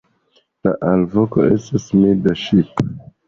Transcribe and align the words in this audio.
La 0.67 0.71
alvoko 0.91 1.45
estas 1.57 1.85
milda 1.99 2.33
"ŝip". 2.45 2.85